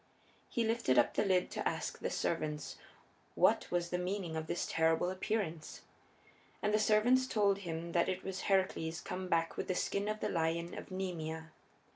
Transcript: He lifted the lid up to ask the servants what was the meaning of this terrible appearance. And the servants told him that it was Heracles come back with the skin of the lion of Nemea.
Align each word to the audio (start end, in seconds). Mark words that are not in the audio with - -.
He 0.49 0.63
lifted 0.65 0.95
the 1.13 1.23
lid 1.23 1.43
up 1.43 1.49
to 1.51 1.69
ask 1.69 1.99
the 1.99 2.09
servants 2.09 2.75
what 3.35 3.69
was 3.69 3.91
the 3.91 3.99
meaning 3.99 4.35
of 4.35 4.47
this 4.47 4.65
terrible 4.65 5.11
appearance. 5.11 5.81
And 6.59 6.73
the 6.73 6.79
servants 6.79 7.27
told 7.27 7.59
him 7.59 7.91
that 7.91 8.09
it 8.09 8.23
was 8.23 8.41
Heracles 8.41 8.99
come 8.99 9.27
back 9.27 9.57
with 9.57 9.67
the 9.67 9.75
skin 9.75 10.07
of 10.07 10.19
the 10.19 10.29
lion 10.29 10.75
of 10.75 10.89
Nemea. 10.89 11.51